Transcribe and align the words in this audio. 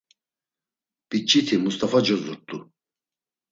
Biç̌iti 1.09 1.55
Must̆afa 1.63 1.99
cozurt̆u. 2.05 2.57